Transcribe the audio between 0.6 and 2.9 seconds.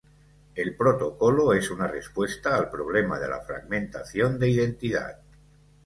protocolo es una respuesta al